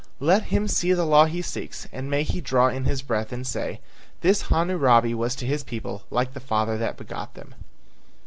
[0.19, 3.45] Let him see the law he seeks, and may he draw in his breath and
[3.45, 3.79] say:
[4.21, 7.53] 'This Hammurabi was to his people like the father that begot them!'"